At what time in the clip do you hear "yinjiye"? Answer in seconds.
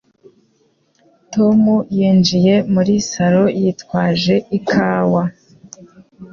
1.97-2.53